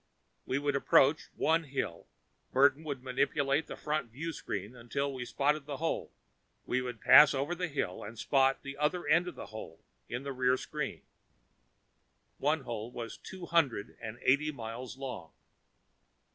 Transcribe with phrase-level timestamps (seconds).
[0.47, 2.07] We would approach one hill
[2.51, 6.11] Burton would manipulate the front viewscreen until we spotted the hole
[6.65, 10.23] we would pass over the hill and spot the other end of the hole in
[10.23, 11.03] the rear screen.
[12.39, 15.33] One hole was two hundred and eighty miles long.